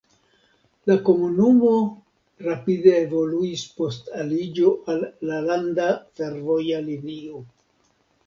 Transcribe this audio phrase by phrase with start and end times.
[0.91, 1.73] La komunumo
[2.45, 5.85] rapide evoluis post aliĝo al la landa
[6.21, 7.43] fervoja linio.